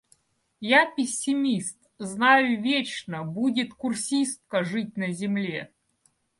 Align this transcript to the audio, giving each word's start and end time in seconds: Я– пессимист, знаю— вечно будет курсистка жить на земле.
Я– 0.73 0.89
пессимист, 0.95 1.77
знаю— 1.99 2.59
вечно 2.63 3.21
будет 3.23 3.75
курсистка 3.75 4.63
жить 4.63 4.97
на 4.97 5.11
земле. 5.11 5.71